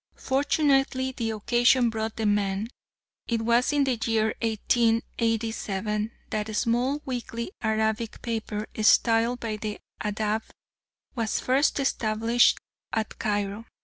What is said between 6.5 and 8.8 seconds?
small weekly Arabic paper